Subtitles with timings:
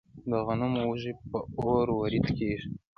[0.29, 2.67] د غنمو وږي په اور وریت کیږي.